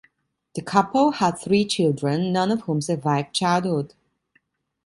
The 0.55 0.63
couple 0.63 1.11
had 1.11 1.37
three 1.37 1.63
children, 1.63 2.33
none 2.33 2.51
of 2.51 2.61
whom 2.61 2.81
survived 2.81 3.35
childhood. 3.35 3.93